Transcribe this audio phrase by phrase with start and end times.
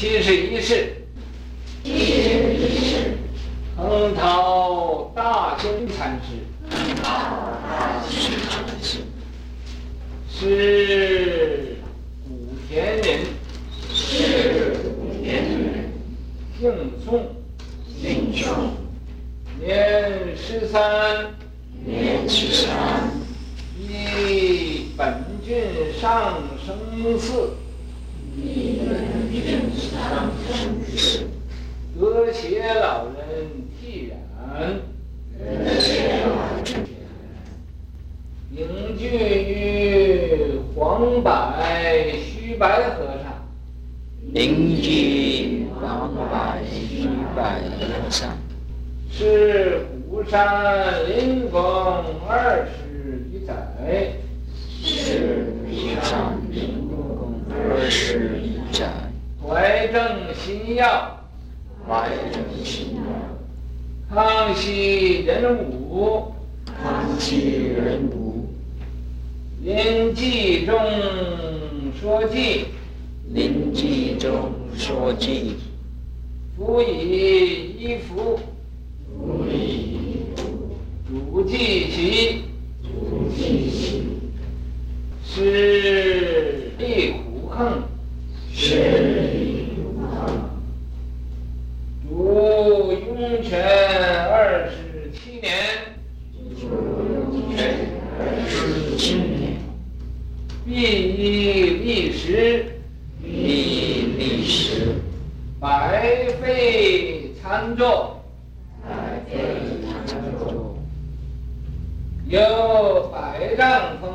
[0.00, 0.94] 七十一世，
[3.76, 6.30] 横桃大兴禅师，
[10.30, 11.76] 是
[12.26, 13.26] 古田人，
[13.92, 14.86] 是
[15.22, 15.92] 田人。
[16.58, 16.64] 姓
[17.04, 17.36] 宋，
[19.60, 21.30] 年十三，
[23.78, 25.54] 依本郡
[26.00, 27.50] 上生寺。
[32.00, 33.14] 德协老人
[33.78, 34.14] 剃染，
[38.50, 41.54] 隐居于黄柏
[42.24, 43.24] 虚白和尚。
[44.32, 48.36] 隐居黄柏虚白和尚。
[49.10, 51.60] 是鼓山临风
[52.28, 52.70] 二十
[53.30, 53.52] 余载。
[54.82, 55.70] 是鼓
[56.02, 56.96] 山灵峰
[57.50, 58.80] 二十余载。
[59.80, 61.18] 怀正心药。
[61.88, 64.14] 怀正心药。
[64.14, 66.34] 康熙人武。
[66.66, 68.46] 康熙人武。
[69.62, 70.76] 临济中
[71.98, 72.66] 说记。
[73.32, 75.56] 临济中说记。
[76.58, 78.38] 辅以一服。
[79.16, 80.76] 辅以一幅。
[81.08, 82.42] 主记其。
[82.82, 84.02] 主记其。
[85.24, 87.82] 是李虎恒。
[88.52, 89.29] 是
[93.50, 93.66] 雍泉
[94.28, 95.52] 二十七年。
[96.54, 97.74] 主雍泉
[98.16, 99.56] 二十七年。
[100.64, 102.64] 毕以历史。
[103.20, 104.94] 毕以历史。
[105.58, 108.22] 百废参坐。
[112.28, 114.12] 有百丈峰。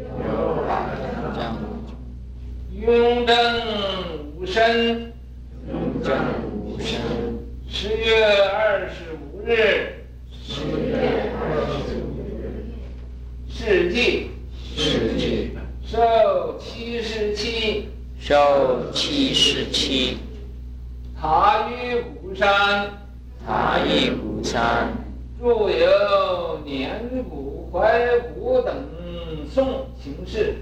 [0.00, 0.96] 有百
[1.36, 1.68] 丈峰。
[2.72, 3.36] 雍正
[4.38, 5.12] 五申。
[5.70, 6.16] 雍正
[6.64, 7.28] 五申。
[7.70, 8.26] 十月
[9.48, 10.04] 日。
[10.30, 12.74] 十月二十五日。
[13.48, 14.30] 世纪。
[14.76, 15.52] 世纪。
[15.86, 17.88] 寿七十七。
[18.20, 20.18] 寿七十七。
[21.18, 22.90] 塔于鼓山。
[23.46, 24.92] 塔于鼓山。
[25.40, 27.00] 著有年
[27.30, 28.74] 古怀古等
[29.50, 30.56] 宋形式。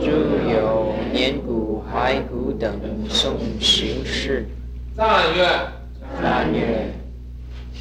[0.00, 0.06] 著
[0.50, 2.72] 有年古怀古等
[3.10, 4.46] 宋形式。
[4.96, 5.46] 赞曰。
[6.22, 6.99] 赞曰。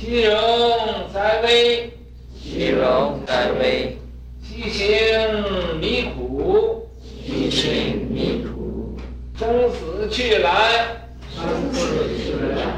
[0.02, 0.34] 其容
[1.14, 1.92] 哉微。
[2.42, 3.98] 其容哉微。
[4.42, 4.88] 其行
[5.78, 6.88] 弥苦。
[7.26, 8.98] 其行弥苦。
[9.38, 10.52] 生死去来。
[11.36, 12.78] 生死去来。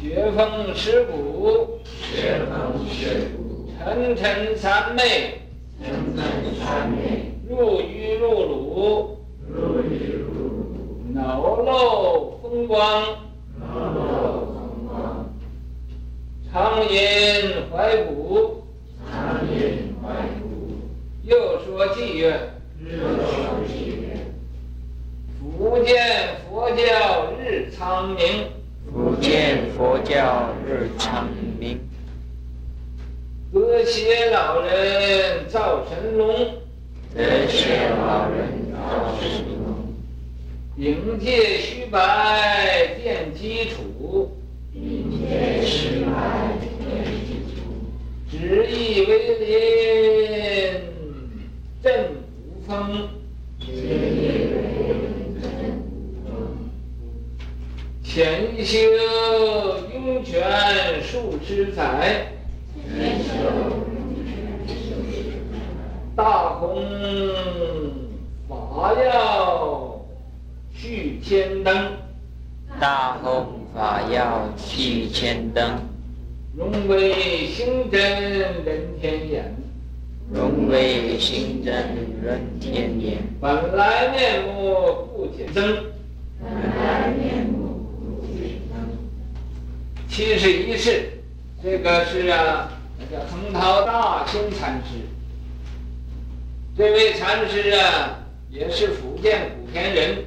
[0.00, 1.80] 雪峰蚀骨。
[1.84, 3.68] 雪峰蚀骨。
[3.76, 5.40] 沉沉三昧。
[5.82, 6.24] 沉沉
[6.64, 7.32] 三昧。
[7.50, 9.18] 入于入鲁。
[9.48, 11.12] 入于入鲁。
[11.12, 13.02] 脑漏风光。
[13.58, 14.03] 脑漏风光。
[16.54, 18.62] 常饮怀古。
[19.10, 20.78] 常饮怀古。
[21.24, 22.38] 又说妓院。
[22.78, 24.16] 又说偈曰。
[25.58, 25.96] 复见
[26.48, 28.46] 佛教日昌明。
[28.92, 31.26] 福建佛教日昌
[31.58, 31.80] 明。
[33.52, 36.54] 德协老人赵神龙。
[37.16, 39.92] 德协老人赵神龙。
[40.76, 44.30] 引介虚白奠基础。
[44.74, 46.10] 引介虚白
[46.60, 47.60] 奠基础。
[48.28, 50.80] 旨意为临
[51.80, 53.08] 镇古峰。
[53.60, 53.78] 旨意
[54.50, 55.48] 为临镇
[55.86, 56.34] 古峰。
[58.02, 58.76] 潜修
[59.92, 62.32] 雍泉数十载。
[62.74, 64.72] 潜修雍泉数
[65.08, 65.54] 十载。
[66.16, 66.84] 大弘
[68.48, 70.00] 法要
[70.72, 72.03] 续千灯。
[72.80, 75.64] 大弘法要续千灯。
[76.56, 79.54] 荣为星真人天眼。
[80.32, 81.74] 荣为星真
[82.22, 83.18] 人天眼。
[83.40, 85.64] 本来面目不减增。
[86.42, 88.74] 本来面目不减增。
[90.08, 91.10] 七十一世，
[91.62, 95.00] 这个是啊，那个横桃大兴禅师。
[96.76, 98.18] 这位禅师啊，
[98.50, 100.24] 也是福建莆田人，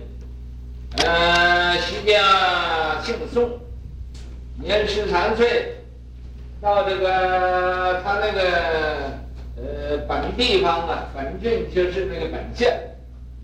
[0.95, 3.59] 呃，徐家姓宋，
[4.55, 5.73] 年十三岁。
[6.59, 8.41] 到这个他那个
[9.57, 12.97] 呃本地方啊，本郡就是那个本县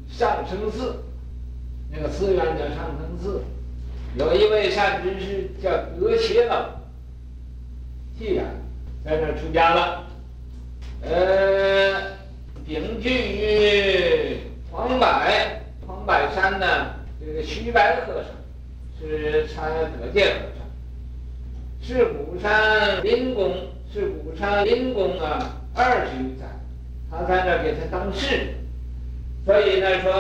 [0.10, 1.04] 上生寺，
[1.92, 3.44] 那个寺院叫上生寺，
[4.16, 5.70] 有一位善知识叫
[6.00, 6.70] 德协老，
[8.18, 8.48] 既然，
[9.06, 10.04] 在那出家了，
[11.04, 12.02] 呃，
[12.66, 14.38] 隐居于
[14.72, 15.08] 黄柏
[15.86, 16.66] 黄柏山呢，
[17.26, 18.26] 这个虚白和尚。
[19.06, 20.66] 是参德介和尚，
[21.82, 23.54] 是鼓山临公，
[23.92, 26.46] 是鼓山临公啊，二十余载，
[27.12, 28.54] 他在那给他当侍，
[29.46, 30.14] 所以呢说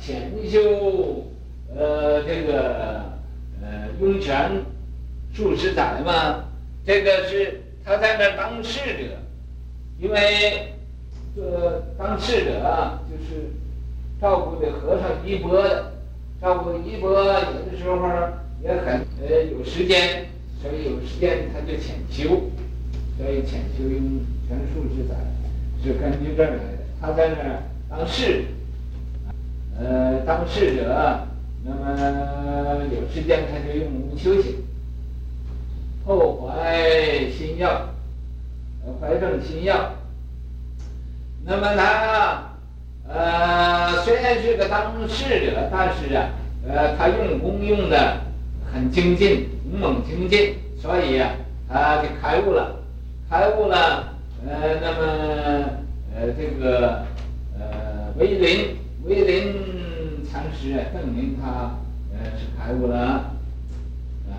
[0.00, 1.24] 潜修
[1.76, 3.04] 呃这个
[3.62, 4.50] 呃涌泉
[5.32, 6.46] 数十载嘛，
[6.84, 9.16] 这个是他在那当侍者，
[10.00, 10.72] 因为
[11.36, 13.42] 这当侍者啊就是
[14.20, 15.93] 照顾的和尚衣钵的。
[16.44, 17.96] 照顾衣钵，有的时候
[18.62, 20.26] 也很呃有时间，
[20.60, 22.50] 所以有时间他就潜修，
[23.16, 25.14] 所以潜修用全数十载，
[25.82, 26.84] 是根据这儿来的。
[27.00, 28.44] 他在那儿当侍，
[29.78, 31.26] 呃当侍者，
[31.64, 34.56] 那么有时间他就用功修行。
[36.04, 37.88] 后怀心药，
[39.00, 39.94] 怀正心药，
[41.42, 42.50] 那么他。
[43.06, 46.30] 呃，虽然是个当侍者，但是啊，
[46.66, 48.16] 呃，他用功用的
[48.72, 51.30] 很精进，勇猛精进，所以啊，
[51.68, 52.76] 他就开悟了，
[53.28, 54.14] 开悟了。
[54.46, 55.00] 呃，那么
[56.16, 57.04] 呃，这个
[57.58, 59.54] 呃，为林为林
[60.30, 61.76] 禅师啊，证明他
[62.12, 62.96] 呃是开悟了。
[64.28, 64.32] 啊，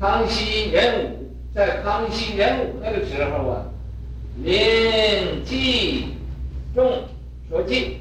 [0.00, 3.66] 康熙元武，在康熙元武那个时候啊，
[4.42, 6.14] 临济
[6.74, 6.92] 众。
[7.52, 7.98] 说济，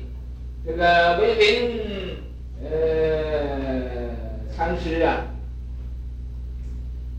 [0.65, 2.15] 这个为林
[2.63, 4.15] 呃
[4.55, 5.27] 禅师啊，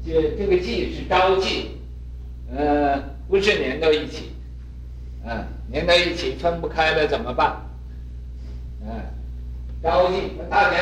[0.02, 1.73] 这这个济是招济，
[2.56, 4.31] 呃不是连到一起，
[5.26, 7.49] 啊、呃、连到一起分不开了怎么办？
[7.49, 9.02] 啊、呃，
[9.82, 10.78] 招济，大家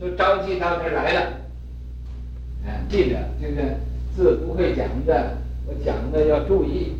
[0.00, 1.32] 就都招济到这儿来了，
[2.66, 3.62] 嗯、记着这个
[4.16, 6.94] 字不会讲的，我讲的要注意，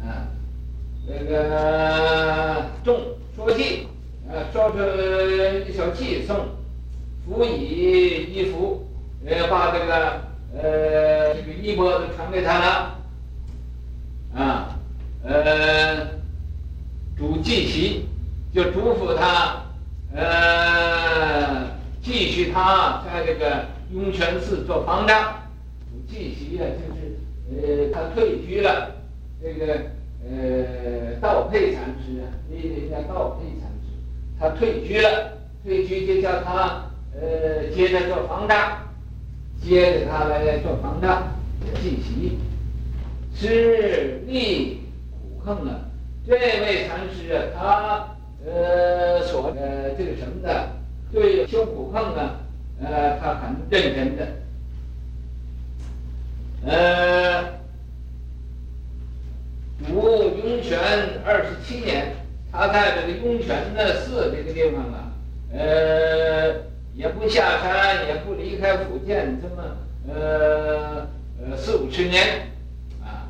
[0.00, 0.30] 啊、
[1.06, 3.14] 那，个众。
[3.36, 3.88] 说济，
[4.30, 4.78] 呃，说出
[5.68, 6.36] 一首偈颂，
[7.26, 8.86] 辅以衣服，
[9.26, 10.22] 呃，把这个
[10.56, 12.94] 呃这个衣钵都传给他了，
[14.36, 14.78] 啊，
[15.24, 16.10] 呃，
[17.16, 18.06] 主祭席，
[18.54, 19.64] 就嘱咐他，
[20.14, 21.70] 呃，
[22.00, 25.42] 继续他在这个雍泉寺做方丈。
[25.90, 27.18] 嘱偈席啊，就是
[27.50, 28.92] 呃，他退居了，
[29.42, 29.76] 这个。
[30.26, 33.92] 呃，道配禅师啊，那人家道配禅师，
[34.40, 35.32] 他退居了，
[35.62, 38.78] 退居就叫他呃接着做方丈，
[39.62, 41.28] 接着他来做方丈，
[41.82, 42.38] 继席，
[43.34, 44.80] 是立
[45.10, 45.80] 苦行啊。
[46.26, 50.70] 这位禅师啊，他呃所呃这个什么的，
[51.12, 52.40] 对修苦行啊，
[52.82, 54.26] 呃他很认真的，
[56.64, 57.63] 呃。
[59.90, 60.78] 五雍泉
[61.26, 62.14] 二十七年，
[62.52, 65.12] 他在这个雍泉的寺这个地方啊，
[65.52, 66.54] 呃，
[66.94, 69.76] 也不下山，也不离开福建，这么
[70.08, 71.06] 呃
[71.40, 72.48] 呃四五十年，
[73.02, 73.26] 啊，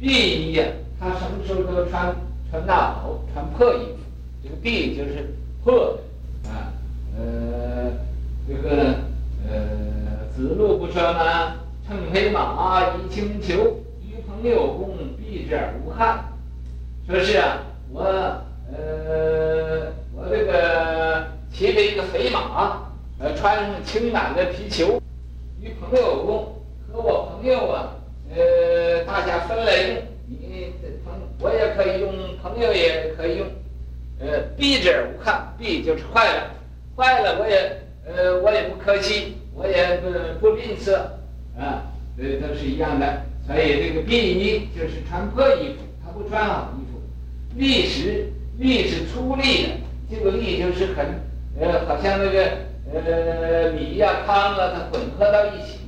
[0.00, 0.64] 敝衣呀，
[0.98, 2.14] 他什么时候都穿
[2.50, 3.98] 穿大袍，穿破衣服，
[4.42, 5.96] 这个敝就是破
[6.42, 6.72] 的，啊，
[7.16, 7.92] 呃，
[8.48, 8.96] 这个
[9.48, 11.54] 呃子路不说吗？
[11.88, 14.99] 乘黑马，以轻裘，与朋友共。
[15.50, 16.20] 一点无憾，
[17.08, 17.58] 说是啊，
[17.90, 18.04] 我
[18.72, 22.86] 呃，我这个骑着一个肥马，
[23.18, 25.02] 呃，穿上轻软的皮裘，
[25.60, 26.54] 与朋友共，
[26.86, 27.90] 和我朋友啊，
[28.32, 29.96] 呃，大家分来用，
[30.28, 30.72] 你
[31.04, 33.46] 朋我也可以用，朋友也可以用，
[34.20, 36.50] 呃，敝之而无憾，敝就是坏了，
[36.96, 40.94] 坏了我也呃我也不可惜，我也不不吝啬，
[41.58, 43.22] 啊，呃，都是一样的。
[43.46, 47.00] 所以这个敝衣就是穿破衣服，他不穿好衣服。
[47.58, 49.68] 礫石，礫是粗礫的，
[50.08, 51.04] 这个礫就是很，
[51.58, 52.48] 呃，好像那个
[52.92, 55.78] 呃米呀、糠啊，它混合到一起，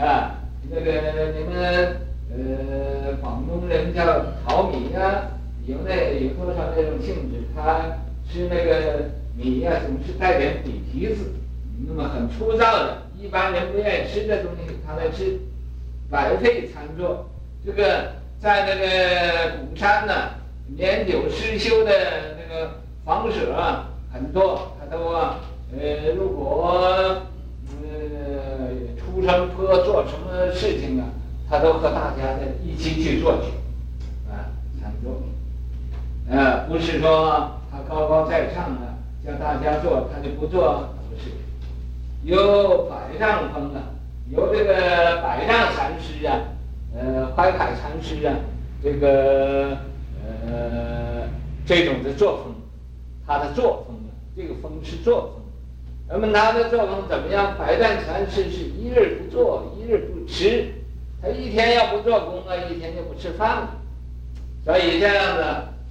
[0.00, 1.96] 啊，那个你们
[2.32, 4.04] 呃广东人叫
[4.44, 5.30] 淘米呀，
[5.66, 7.44] 有那有多少那种性质？
[7.54, 11.32] 它吃那个米呀，总是带点米皮子，
[11.86, 15.38] 那么很粗糙的，一般人不愿意吃这东西，他来吃。
[16.10, 17.26] 百废禅坐，
[17.62, 20.14] 这个在那个鼓山呢，
[20.74, 21.92] 年久失修的
[22.38, 25.38] 那个房舍啊，很多，他都啊，
[25.78, 27.20] 呃，如果
[27.82, 31.08] 呃出山坡做什么事情啊，
[31.50, 33.50] 他都和大家的一起去做去，
[34.30, 34.48] 啊，
[34.80, 35.20] 禅坐，
[36.30, 41.30] 呃，不是说他高高在上啊，叫大家做他就不做，不是，
[42.24, 43.97] 有百丈峰啊。
[44.30, 46.40] 由这个百丈禅师啊，
[46.94, 48.34] 呃，怀海禅师啊，
[48.82, 49.78] 这个
[50.12, 51.28] 呃
[51.64, 52.54] 这种的作风，
[53.26, 55.42] 他的作风啊，这个风是作风，
[56.08, 57.56] 那么他的作风怎么样？
[57.58, 60.74] 百丈禅师是一日不做，一日不吃。
[61.20, 63.66] 他一天要不做工啊，一天就不吃饭。
[64.64, 65.44] 所以这样子，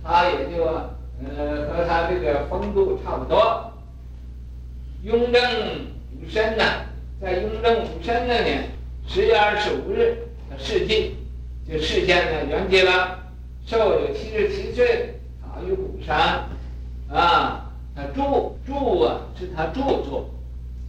[0.03, 3.73] 他也就呃和他这个风度差不多。
[5.03, 5.41] 雍正
[6.15, 6.63] 五申呐，
[7.19, 8.69] 在雍正五申那年
[9.07, 10.17] 十月二十五日，
[10.49, 11.11] 他逝世，
[11.67, 13.17] 就世间呢圆寂了，
[13.65, 16.47] 寿有七十七岁，塔于鼓山，
[17.09, 20.29] 啊，他著著啊是他著作，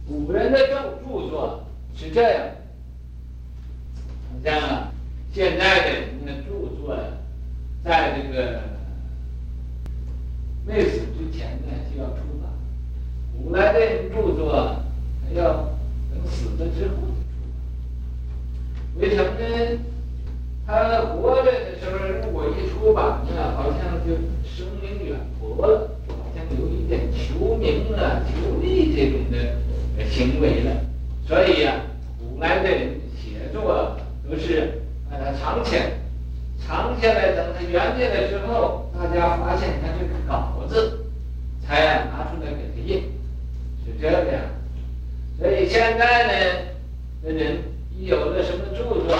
[0.07, 2.45] 古人的著著作是这样，
[4.29, 4.91] 好像啊，
[5.33, 7.01] 现在的人的著作呀，
[7.83, 8.61] 在这个
[10.67, 12.51] 没死之前呢就要出版，
[13.35, 14.75] 古来的著作
[15.25, 15.67] 还要
[16.09, 16.93] 等死了之后，
[18.97, 19.79] 为什么呢？
[20.65, 24.13] 他活着的时候，如果一出版呢，好像就
[24.45, 30.71] 声名远播了，好像有一点求名啊、求利这种的行为了。
[31.27, 31.81] 所以呀、
[32.19, 33.97] 古来的人写作
[34.29, 35.91] 都是把它藏起来，
[36.59, 41.05] 藏起来，等他圆寂了之后，大家发现他这个稿子，
[41.65, 43.03] 才拿出来给他印，
[43.83, 44.41] 是这样。
[45.39, 46.33] 所以现在呢，
[47.23, 47.57] 那人
[47.97, 49.15] 一有了什么著作，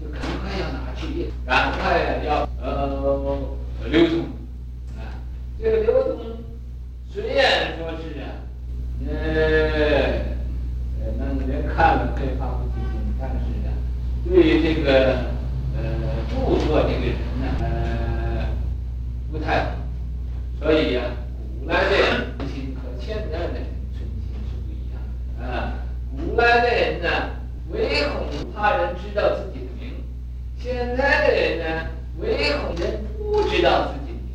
[0.00, 1.30] 就赶快要拿去。
[1.46, 3.46] 赶快，要呃
[3.90, 4.20] 流通
[4.96, 5.20] 啊！
[5.60, 6.38] 这个流通
[7.12, 8.24] 虽然说是啊，
[9.06, 9.12] 呃
[11.00, 13.68] 呃，那人看了可以发布听听，但是呢，
[14.26, 14.88] 对于这个
[15.76, 15.82] 呃
[16.30, 16.34] 著
[16.66, 18.46] 作这个人呢，呃
[19.30, 19.70] 不太好。
[20.58, 21.02] 所以呀，
[21.60, 22.04] 古来的人
[22.48, 24.96] 心和现在的人存心是不一样
[25.38, 25.74] 的啊。
[26.16, 27.08] 古来的人呢，
[27.70, 29.60] 唯恐怕人知道自己。
[30.56, 31.64] 现在的人呢，
[32.18, 34.32] 唯恐人不知道自己的名，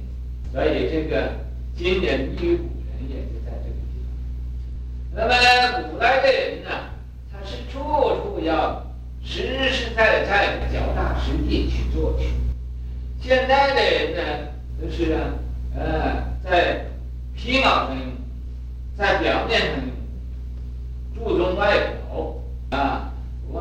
[0.53, 1.33] 所以这个
[1.75, 4.09] 今人异于古人，也就在这个地方。
[5.13, 6.69] 那么古代的人呢，
[7.31, 7.79] 他是处
[8.23, 8.85] 处要
[9.23, 12.29] 实实在在脚踏实地去做去。
[13.21, 14.21] 现在的人呢，
[14.81, 15.19] 就是啊，
[15.75, 16.85] 呃，在
[17.35, 17.99] 皮毛上用，
[18.97, 19.69] 在表面上
[21.15, 23.11] 用，注重外表啊。
[23.51, 23.59] 我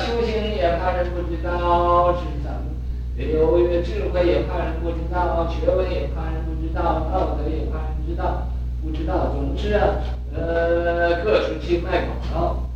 [0.00, 2.72] 修行也怕人不知道是怎么，
[3.16, 8.48] 有智慧也怕人不知道，学问也怕人不知道，道德也怕人知道，
[8.82, 9.86] 不知道总之啊，
[10.34, 12.66] 呃，各处去卖广告，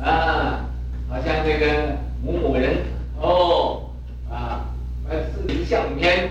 [0.00, 0.66] 啊，
[1.08, 2.76] 好像这个某某人
[3.20, 3.90] 哦，
[4.30, 4.66] 啊，
[5.04, 6.30] 把自己相片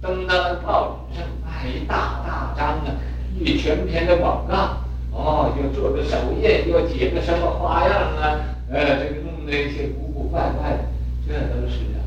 [0.00, 2.96] 登到了报纸上，卖一大大张的
[3.38, 4.78] 一全篇的广告，
[5.12, 8.40] 哦，又做个首页，又写个什么花样啊？
[8.70, 10.84] 呃，这个弄的一些古古怪怪的，
[11.28, 12.02] 这都是啊，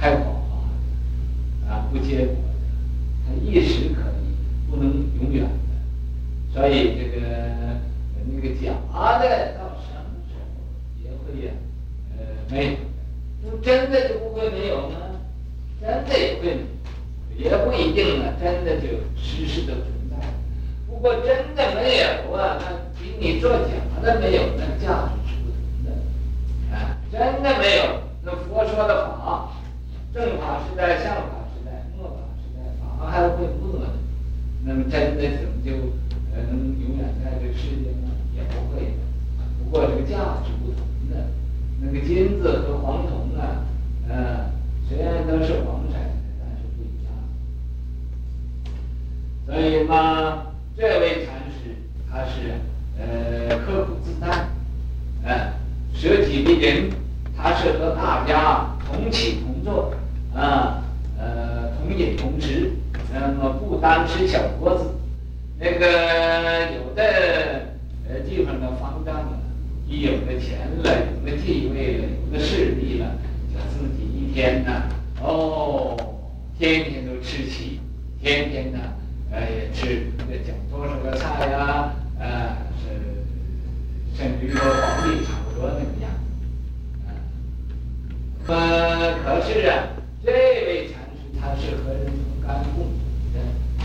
[0.00, 4.84] 开广告，啊，不结果的，它一时可以，不能
[5.18, 5.50] 永远的。
[6.52, 7.26] 所以这个
[8.26, 8.72] 那个假
[9.18, 10.44] 的到什么时候
[11.02, 11.52] 也会呀，
[12.18, 12.76] 呃，没有，
[13.42, 14.96] 那真的就不会没有吗？
[15.80, 16.58] 真的也会，
[17.36, 20.16] 也不一定啊，真的就时时都存在。
[20.86, 22.66] 不过真的没有啊，那
[23.00, 25.22] 比你做假的没有那价值。
[27.12, 29.52] 真的没有，那佛说的法，
[30.12, 33.86] 正法是在，相法是在，末法是在，法还会末的。
[34.64, 35.70] 那么真的怎么就
[36.34, 38.10] 呃能永远在这个世界呢？
[38.34, 38.92] 也不会的。
[39.64, 41.30] 不过这个价值不同的，
[41.80, 43.64] 那个金子和黄铜啊，
[44.08, 44.50] 呃，
[44.88, 46.10] 虽然都是黄色的，
[46.40, 47.14] 但是不一样。
[49.46, 50.42] 所以嘛，
[50.76, 51.76] 这位禅师
[52.10, 52.58] 他是
[52.98, 54.48] 呃刻苦自担，
[55.24, 55.52] 呃，
[55.94, 56.90] 舍己为人。
[57.38, 59.92] 他是和大家同起同坐，
[60.34, 60.82] 啊，
[61.18, 62.72] 呃，同饮同食，
[63.12, 64.86] 那么不单吃小锅子，
[65.58, 67.02] 那个有的
[68.08, 69.38] 呃地方的方丈啊，
[69.86, 70.90] 一有了钱了，
[71.22, 73.06] 有了地位了，有了势力了，
[73.52, 74.82] 就自己一天呐，
[75.22, 75.94] 哦，
[76.58, 77.80] 天天都吃席，
[78.22, 78.78] 天天呐，
[79.36, 80.06] 呃，也吃，
[80.46, 82.88] 讲多少个菜呀，啊，是，
[84.16, 86.10] 甚至于和皇帝差不多那个样。
[88.46, 89.88] 呃，可是啊，
[90.24, 92.92] 这位禅师他是和人同甘共苦
[93.34, 93.36] 的，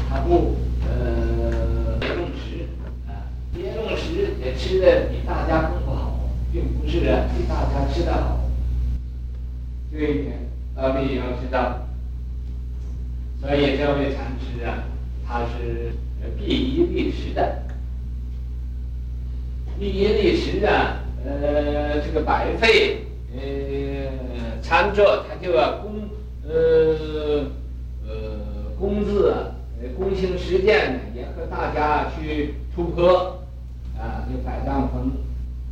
[0.07, 0.55] 他不
[0.87, 2.63] 呃别种食
[3.09, 8.39] 啊，别种食也吃的比大家更不好，并不是啊比大家吃的好，
[9.91, 11.87] 这一点咱们也要知道。
[13.41, 14.85] 所以这位禅师啊，
[15.27, 15.93] 他是
[16.37, 17.63] 必衣必食的，
[19.79, 23.41] 必衣必食啊，呃，这个百废呃。
[24.63, 26.07] 参坐，他就要恭，
[26.47, 26.95] 呃，
[28.07, 28.13] 呃，
[28.79, 29.33] 恭字，
[29.81, 33.43] 呃，躬行实践呢，也和大家去出坡，
[33.99, 35.11] 啊，就百丈峰，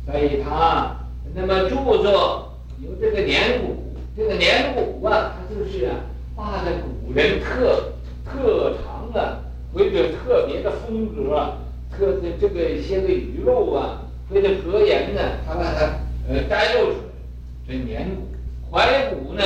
[0.04, 0.96] 所以他
[1.34, 5.96] 那么著作有这个年古，这个年古啊，它就是啊，
[6.34, 7.92] 画的古人特
[8.26, 11.54] 特长的或者特别的风格，
[11.90, 15.98] 特的这个一些个语录啊，或者格言呢，他把它
[16.28, 19.42] 呃摘录出来，这年古，怀古呢，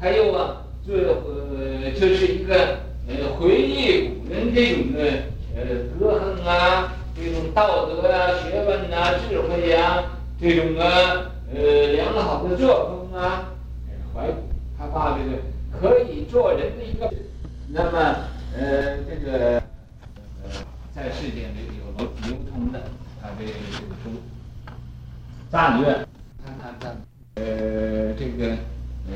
[0.00, 2.54] 它又啊，就呃就是一个
[3.08, 5.32] 呃回忆古人这种的。
[5.54, 5.62] 呃，
[6.00, 10.04] 德行啊，这种道德啊、学问啊、智慧呀、啊，
[10.40, 13.52] 这种啊，呃，良好的作风啊，
[14.14, 15.36] 怀古，他把这个
[15.78, 17.06] 可以做人的一个，
[17.68, 18.16] 那么，
[18.54, 19.62] 呃，这个，
[20.44, 20.50] 呃，
[20.94, 22.82] 在世间里有流流通的，
[23.20, 24.10] 他的这个书，
[25.50, 26.06] 赞愿，
[26.44, 26.88] 看看他，
[27.36, 28.56] 呃，这个，
[29.08, 29.14] 呃，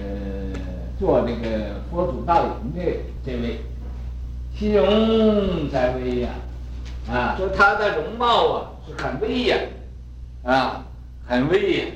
[0.98, 3.60] 做这个佛祖道人的这位。
[4.58, 6.30] 其容在威呀，
[7.06, 9.68] 啊，说他的容貌啊是很威严，
[10.44, 10.82] 啊，
[11.26, 11.92] 很威严，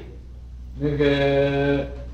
[0.78, 1.06] 那个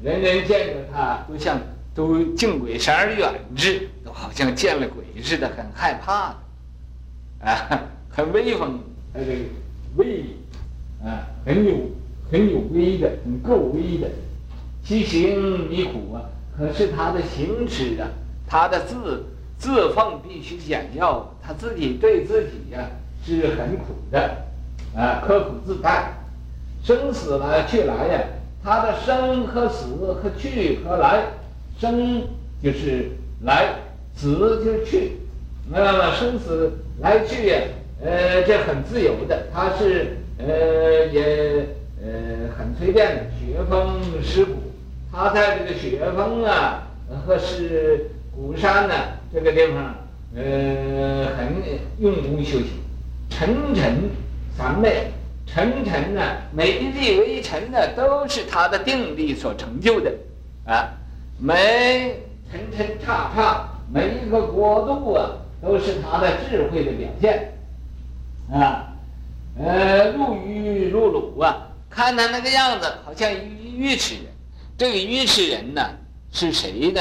[0.05, 1.61] 人人见着他都像
[1.97, 6.29] 都敬鬼神而远之，都好像见了鬼似的，很害怕
[7.41, 8.79] 的，啊，很威风，
[9.13, 9.45] 他这个
[9.97, 10.25] 威，
[11.05, 11.75] 啊，很有
[12.31, 14.09] 很有威的，很够威的。
[14.85, 16.23] 其行弥苦啊，
[16.57, 18.09] 可是他的行持啊，
[18.47, 19.25] 他的字。
[19.59, 22.91] 自奉必须简要，他自己对自己呀、
[23.25, 24.37] 是很苦的，
[24.95, 26.13] 啊，刻苦自担，
[26.83, 28.21] 生死来去来呀，
[28.63, 31.23] 他的生和死和去和来，
[31.79, 32.23] 生
[32.63, 33.13] 就是
[33.45, 33.77] 来，
[34.17, 35.13] 死就是去，
[35.71, 37.59] 那么生死来去呀，
[38.03, 41.67] 呃，这很自由的，他是呃也
[42.03, 44.55] 呃很随便的，雪峰石鼓，
[45.13, 46.89] 他在这个雪峰啊
[47.27, 48.95] 和是鼓山呢。
[49.35, 49.95] 这个地方，
[50.35, 51.49] 呃，很
[51.99, 52.69] 用功修行，
[53.29, 54.09] 沉沉
[54.57, 55.11] 三昧，
[55.45, 56.23] 沉沉呢，
[56.55, 60.11] 每一粒微尘呢，都是他的定力所成就的，
[60.65, 60.89] 啊，
[61.39, 65.31] 每沉沉刹刹，每一个国度啊，
[65.63, 67.53] 都是他的智慧的表现，
[68.51, 68.93] 啊，
[69.59, 74.25] 呃，入愚入鲁啊，看他那个样子，好像愚愚痴人，
[74.77, 75.83] 这个愚痴人呢，
[76.33, 77.01] 是谁呢？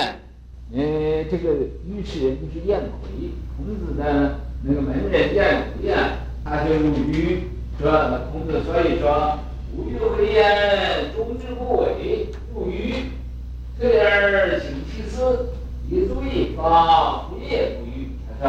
[0.73, 1.53] 呃，这个
[1.87, 7.47] 愚痴人就是颜回，孔子的那个门人颜回呀，他就入愚，
[7.79, 7.91] 说
[8.31, 9.39] 孔子所以说，
[9.75, 12.93] 吾欲回焉，终之不伪，入愚，
[13.79, 15.49] 退而省其思，
[15.89, 18.09] 以足以发不也不愚。
[18.39, 18.47] 他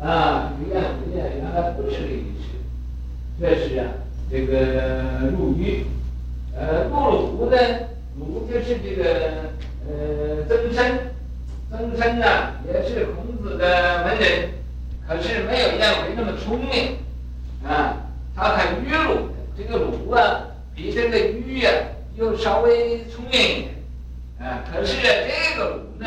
[0.00, 2.58] 说啊，这个颜回呀，原来不是个愚痴，
[3.40, 3.86] 这是啊，
[4.30, 5.84] 这个入愚，
[6.56, 7.56] 呃，入鲁呢，
[8.18, 9.50] 鲁就是这个
[9.88, 10.98] 呃曾参。
[11.70, 12.26] 曾参呢，
[12.66, 14.50] 也是孔子的门人，
[15.08, 16.98] 可是没有颜回那么聪明，
[17.66, 17.96] 啊，
[18.36, 19.32] 他很愚鲁的。
[19.56, 21.72] 这个鲁啊，比这个愚、啊、
[22.14, 23.70] 又稍微聪明一点，
[24.38, 26.06] 啊，可是这个鲁呢，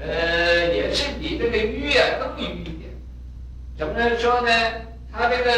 [0.00, 2.90] 呃，也是比这个愚、啊、更愚一点。
[3.76, 4.50] 怎么说呢？
[5.12, 5.52] 他这个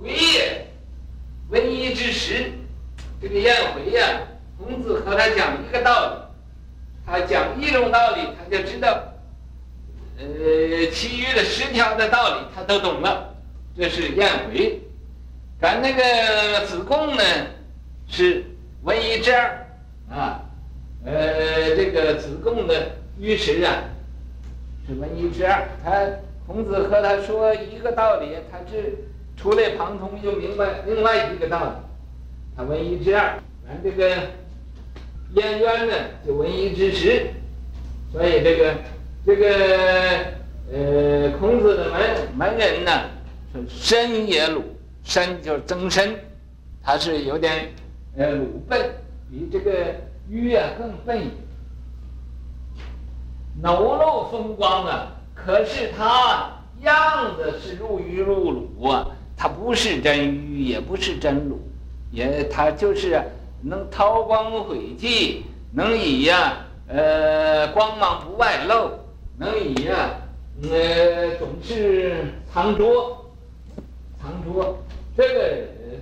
[0.00, 0.66] 回也，
[1.50, 2.50] 闻一知十，
[3.20, 4.20] 这个颜回呀、
[4.58, 6.14] 孔子和他讲一个道理。
[7.06, 9.02] 他讲一种道理，他就知道，
[10.18, 13.34] 呃，其余的十条的道理他都懂了。
[13.76, 14.80] 这是颜回。
[15.60, 17.22] 咱那个子贡呢，
[18.08, 18.44] 是
[18.82, 19.66] 闻一知二
[20.10, 20.42] 啊，
[21.04, 23.84] 呃，这个子贡的愚痴啊，
[24.86, 25.68] 是闻一知二。
[25.84, 26.06] 他
[26.46, 28.96] 孔子和他说一个道理，他是
[29.36, 31.70] 触类旁通，就明白另外一个道理。
[32.56, 34.16] 他闻一知二，咱这个。
[35.34, 35.94] 颜渊呢，
[36.26, 37.26] 就闻一知十，
[38.10, 38.74] 所以这个
[39.26, 39.46] 这个
[40.72, 42.00] 呃，孔子的门
[42.34, 42.90] 门人呢，
[43.52, 44.64] 是申也鲁，
[45.04, 46.08] 申就是曾参，
[46.82, 47.70] 他是有点
[48.16, 48.90] 呃鲁笨，
[49.30, 49.70] 比这个
[50.30, 51.34] 愚啊更笨一点。
[53.62, 56.48] 荏荏风光啊，可是他
[56.82, 61.60] 样子是入愚入鲁啊，他不是真愚，也不是真鲁，
[62.12, 63.20] 也他就是、
[63.60, 68.90] 能韬光晦气，能以呀，呃，光芒不外露，
[69.36, 70.10] 能以呀，
[70.62, 73.24] 呃，总是藏拙，
[74.22, 74.78] 藏拙。
[75.16, 75.50] 这个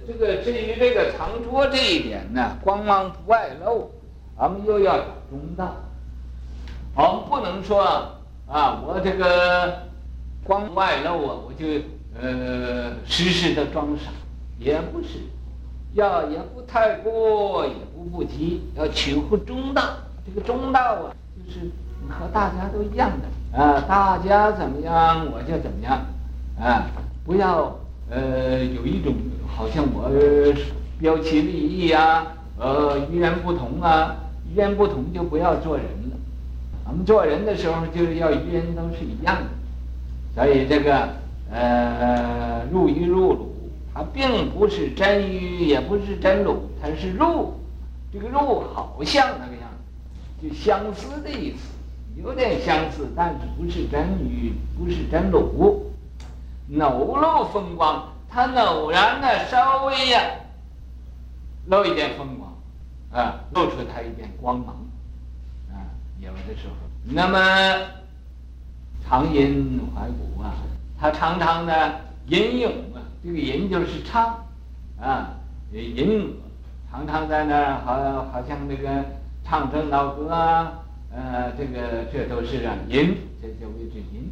[0.06, 3.90] 这个至于这个藏拙这一点呢，光芒不外露，
[4.38, 5.74] 咱们又要找中道。
[6.96, 7.82] 我们不能说
[8.48, 9.82] 啊，我这个
[10.42, 11.66] 光外露啊，我就
[12.18, 14.10] 呃时时的装傻，
[14.58, 15.20] 也不是。
[15.92, 19.82] 要也不太过，也不不及，要取乎中道。
[20.24, 21.70] 这个中道啊，就是
[22.08, 26.00] 和大家都一样的啊，大家怎么样我就怎么样
[26.58, 26.86] 啊，
[27.26, 27.78] 不要
[28.08, 29.12] 呃有一种
[29.46, 30.10] 好像我
[30.98, 32.26] 标奇立异呀，
[32.58, 34.16] 呃，与人不同啊，
[34.50, 35.84] 与人不同就不要做人。
[36.88, 39.50] 我们做人的时候就是要与人都是一样的，
[40.34, 41.08] 所以这个
[41.50, 43.54] 呃，入于入鲁，
[43.92, 47.54] 它并不是真于，也不是真鲁，它是入。
[48.12, 49.68] 这个入好像那个样
[50.40, 51.58] 子，就相似的意思，
[52.16, 55.90] 有点相似，但是不是真于，不是真鲁。
[56.80, 60.20] 偶露风光，它偶然的稍微呀，
[61.66, 62.52] 露一点风光，
[63.12, 64.76] 啊，露出它一点光芒，
[66.26, 66.74] 有的时候。
[67.04, 67.38] 那么
[69.04, 70.54] 常吟怀古啊，
[70.98, 74.44] 他常常的吟咏啊，这个吟就是唱，
[75.00, 75.34] 啊，
[75.72, 76.34] 吟，
[76.90, 79.04] 常常在那儿好，好像那个
[79.44, 80.80] 唱正道歌啊，
[81.14, 84.30] 呃，这个这都是啊吟，这就谓之吟。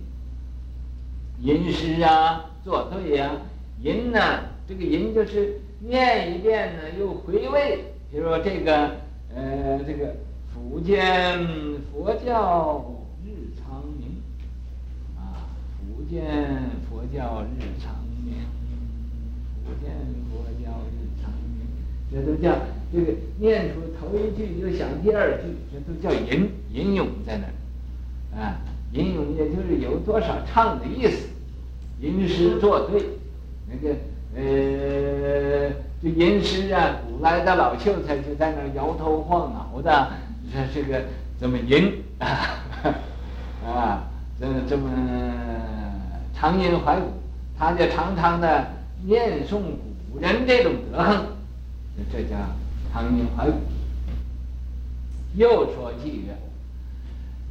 [1.41, 3.37] 吟诗啊，作对呀、啊，
[3.83, 4.21] 吟呢，
[4.69, 7.85] 这个吟就是念一遍呢，又回味。
[8.11, 8.91] 比如说这个，
[9.35, 10.15] 呃，这个
[10.55, 11.45] 福建
[11.91, 14.23] 佛教日常明，
[15.17, 16.23] 啊，福建
[16.89, 17.93] 佛教日常
[18.25, 18.37] 明，
[19.65, 19.93] 福建
[20.31, 21.67] 佛教日常明，
[22.13, 22.57] 这都叫
[22.93, 28.61] 这个念出头一句就想第二句，这都叫吟吟咏在那儿，啊。
[28.93, 31.27] 吟咏也就是有多少唱的意思，
[32.01, 33.03] 吟诗作对，
[33.69, 33.93] 那个
[34.37, 40.13] 呃，这吟诗啊，古来的老秀才就在那儿摇头晃脑的，
[40.55, 41.03] 说这个
[41.37, 42.63] 怎么吟啊，
[43.67, 44.05] 啊，
[44.39, 44.89] 这这么
[46.33, 47.09] 常吟怀古，
[47.59, 48.67] 他就常常的
[49.05, 49.61] 念诵
[50.13, 51.27] 古人这种德行，
[52.13, 52.37] 这叫
[52.93, 53.59] 常吟怀古。
[55.35, 56.37] 又说偈曰，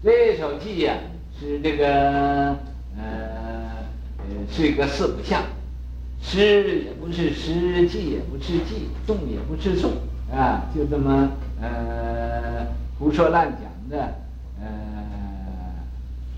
[0.01, 0.95] 这首偈呀。
[1.39, 2.55] 是这个，
[2.95, 3.03] 呃，
[4.19, 5.41] 呃，是一个四不像，
[6.21, 9.91] 诗也不是诗，偈也不是偈，颂也不是颂，
[10.31, 12.67] 啊，就这么呃
[13.03, 14.13] 胡说乱讲的，
[14.61, 14.65] 呃，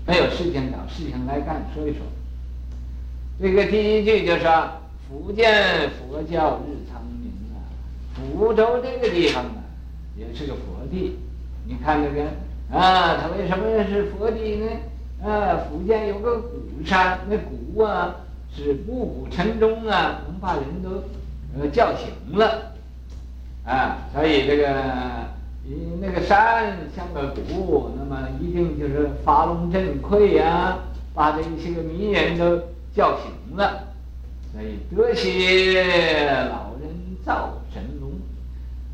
[0.04, 2.00] 没有事情找事情来干，说一说。
[3.40, 4.68] 这个第一句就说
[5.06, 7.62] 福建佛教日常明啊，
[8.16, 9.62] 福州这个地方啊，
[10.16, 11.16] 也是个佛地，
[11.66, 12.24] 你看那个。
[12.76, 14.66] 啊，它为什么是佛地呢？
[15.24, 16.48] 啊，福建有个鼓
[16.84, 18.16] 山，那鼓啊
[18.52, 22.72] 是暮鼓晨钟啊，能把人都叫醒了。
[23.64, 24.82] 啊，所以这个
[25.68, 30.78] 你那个山像个鼓，那么一定就是发龙震聩呀，
[31.14, 32.58] 把这一些个迷人都
[32.94, 33.88] 叫醒了。
[34.52, 35.82] 所以得谢
[36.48, 36.88] 老人
[37.24, 38.12] 造神龙，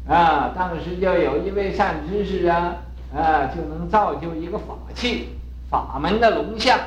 [0.06, 2.76] 啊，当时就有一位善知识啊。
[3.14, 5.28] 啊，就能造就一个法器，
[5.68, 6.78] 法门的龙象，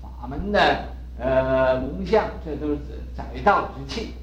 [0.00, 0.84] 法门的
[1.18, 2.78] 呃龙象，这都是
[3.16, 4.14] 载道之器。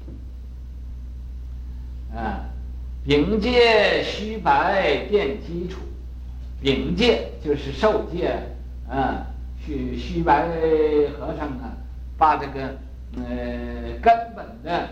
[2.16, 2.48] 啊，
[3.04, 5.80] 禀戒虚白奠基础，
[6.60, 8.38] 禀戒就是受戒，
[8.88, 9.26] 啊，
[9.64, 10.46] 虚虚白
[11.18, 11.76] 和尚啊，
[12.18, 12.76] 把这个
[13.16, 13.22] 呃
[14.02, 14.88] 根本的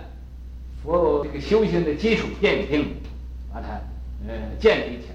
[0.83, 2.95] 佛这个修行的基础奠定，
[3.53, 3.69] 把它
[4.27, 5.15] 呃建立起来。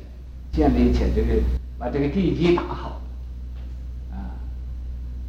[0.52, 1.42] 建立起来这个，
[1.80, 3.02] 把这个地基打好，
[4.12, 4.38] 啊，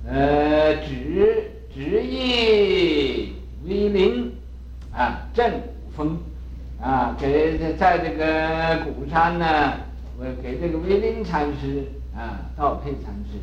[0.07, 3.33] 呃，旨旨意
[3.67, 4.31] 威灵，
[4.93, 6.19] 啊，镇古风，
[6.85, 9.73] 啊，给在这个鼓山呢，
[10.19, 11.83] 我给这个威灵禅师
[12.15, 13.39] 啊，道配禅师，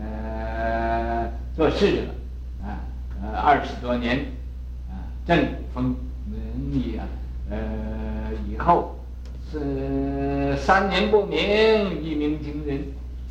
[0.00, 2.00] 呃，做侍者，
[2.62, 2.80] 啊，
[3.22, 4.16] 呃，二十多年，
[4.88, 5.94] 啊，正风，
[6.30, 6.38] 文
[6.72, 7.04] 艺啊，
[7.50, 7.58] 呃，
[8.50, 8.96] 以后。
[9.52, 11.38] 是三年不明，
[12.02, 12.78] 一鸣惊人；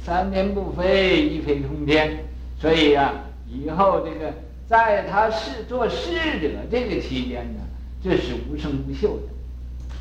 [0.06, 2.20] 三年不飞，一飞冲天。
[2.58, 3.12] 所以、啊，
[3.50, 4.32] 以后这个
[4.66, 7.60] 在他侍做侍者这个期间呢，
[8.04, 9.24] 这是无声无秀的。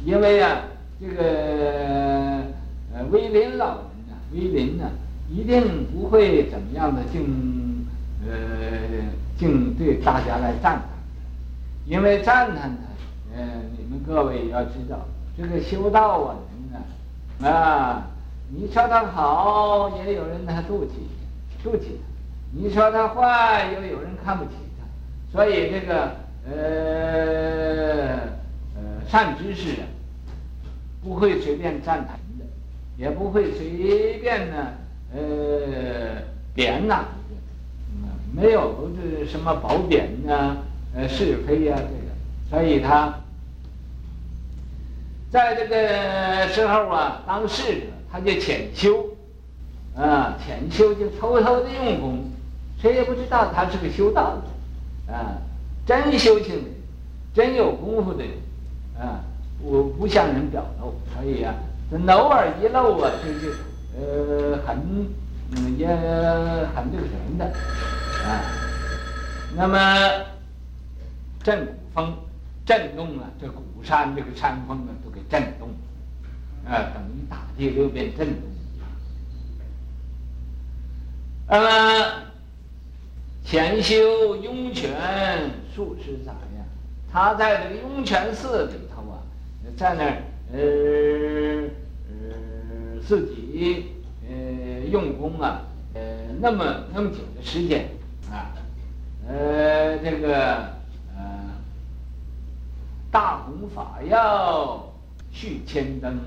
[0.04, 0.62] 因为、啊，
[1.00, 2.42] 这个
[2.92, 4.90] 呃威林老人呢，威林呢，
[5.30, 7.86] 一定不会怎么样的，敬
[8.26, 9.06] 呃
[9.38, 10.82] 敬对大家来赞叹，
[11.86, 14.98] 因为赞叹他，呃，你们各位要知道。
[15.36, 16.36] 这个修道啊，
[17.40, 18.10] 人啊，啊，
[18.50, 21.06] 你说他好，也有人他妒忌，
[21.64, 22.04] 妒忌他；
[22.52, 24.84] 你说他坏，又有人看不起他。
[25.32, 26.10] 所以这个
[26.50, 28.16] 呃
[28.74, 29.84] 呃善知识啊，
[31.02, 32.44] 不会随便赞叹的，
[32.96, 34.68] 也不会随便呢
[35.14, 36.22] 呃
[36.54, 37.36] 贬哪一个，
[37.94, 40.56] 嗯，没有这什么褒贬呐，
[40.94, 42.10] 呃是非、啊、这个，
[42.50, 43.14] 所以他。
[45.30, 49.06] 在这个时候啊，当侍者他就潜修，
[49.96, 52.30] 啊，潜修就偷偷的用功，
[52.78, 54.36] 谁也不知道他是个修道
[55.06, 55.40] 的，啊，
[55.84, 56.70] 真修行的，
[57.34, 58.32] 真有功夫的人，
[58.98, 59.20] 啊，
[59.60, 61.54] 不不向人表露，所以啊，
[61.90, 64.76] 这偶尔一露啊，就呃很
[65.50, 67.44] 嗯也很这个什么的，
[68.24, 68.40] 啊，
[69.56, 70.24] 那么
[71.42, 72.14] 震鼓风，
[72.64, 75.68] 震动啊，这鼓山这个山峰啊都给震动，
[76.64, 78.38] 啊，等于大地都变震动。
[81.48, 81.66] 那么，
[83.44, 84.90] 潜修涌泉
[85.74, 86.64] 术是咋样？
[87.12, 89.18] 他在这个涌泉寺里头啊，
[89.76, 91.68] 在那儿呃
[92.08, 93.92] 呃自己
[94.28, 95.62] 呃用功啊，
[95.94, 96.00] 呃
[96.40, 97.88] 那么那么久的时间
[98.30, 98.54] 啊，
[99.28, 100.56] 呃这个
[101.16, 101.50] 呃
[103.10, 104.88] 大弘法要
[105.30, 106.18] 续千灯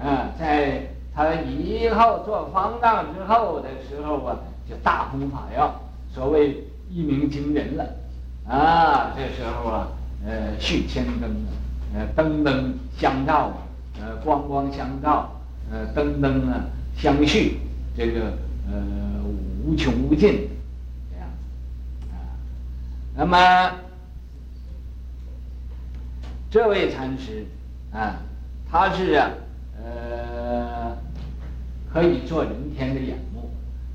[0.00, 4.38] 啊，啊在他以后做方丈之后的时候啊。
[4.68, 5.80] 就大弘法要，
[6.18, 7.84] 所谓一鸣惊人了，
[8.48, 9.88] 啊，这时候啊，
[10.26, 11.30] 呃，续千灯，
[11.94, 13.52] 呃，灯灯相照，
[14.00, 15.30] 呃，光光相照，
[15.70, 16.64] 呃，灯灯啊
[16.96, 17.58] 相续，
[17.96, 18.32] 这个
[18.68, 18.82] 呃
[19.64, 20.48] 无穷无尽，
[21.12, 21.28] 这样，
[22.10, 22.34] 啊，
[23.14, 23.78] 那么
[26.50, 27.46] 这位禅师
[27.92, 28.16] 啊，
[28.68, 29.30] 他是啊，
[29.80, 30.96] 呃，
[31.92, 33.48] 可以做人天的眼目。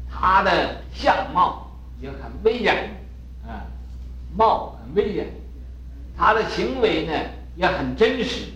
[0.10, 1.68] 他的相貌
[2.04, 2.76] 也很威严，
[3.48, 3.64] 啊，
[4.36, 5.26] 貌很威严，
[6.18, 7.14] 他的行为呢
[7.56, 8.48] 也很真实，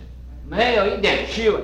[0.46, 1.58] 没有一点虚伪，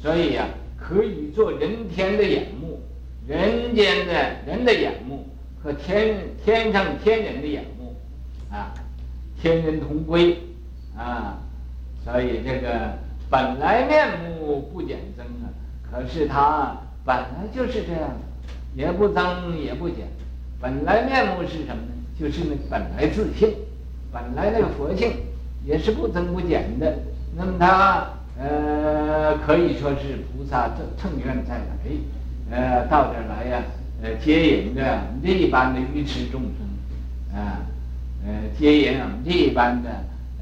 [0.00, 2.80] 所以呀、啊，可以做人天的眼目，
[3.26, 4.12] 人间的
[4.46, 5.26] 人的眼目
[5.60, 7.96] 和天天上天人的眼目，
[8.52, 8.72] 啊，
[9.42, 10.38] 天人同归，
[10.96, 11.38] 啊，
[12.04, 12.96] 所以这个
[13.28, 15.50] 本来面目不减增啊，
[15.90, 18.20] 可是他本来就是这样的。
[18.76, 19.98] 也不增也不减，
[20.64, 21.92] 本来面目是什么呢？
[22.18, 23.52] 就是那本来自性，
[24.10, 25.12] 本来那个佛性
[25.62, 27.00] 也是不增不减的。
[27.36, 31.68] 那么他呃可以说是菩萨正乘愿再来，
[32.50, 33.62] 呃到这儿来呀，
[34.02, 37.60] 呃接引着这一般的愚痴众生，啊，
[38.26, 39.90] 呃接引我们这一般的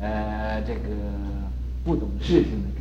[0.00, 0.80] 呃这个
[1.82, 2.71] 不懂事情的。